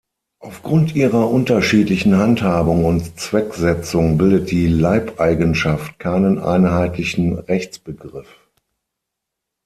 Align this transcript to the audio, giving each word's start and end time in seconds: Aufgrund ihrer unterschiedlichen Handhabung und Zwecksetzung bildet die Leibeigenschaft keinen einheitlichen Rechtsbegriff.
Aufgrund 0.39 0.95
ihrer 0.95 1.29
unterschiedlichen 1.29 2.17
Handhabung 2.17 2.85
und 2.85 3.19
Zwecksetzung 3.19 4.17
bildet 4.17 4.49
die 4.49 4.65
Leibeigenschaft 4.65 5.99
keinen 5.99 6.39
einheitlichen 6.39 7.35
Rechtsbegriff. 7.37 8.35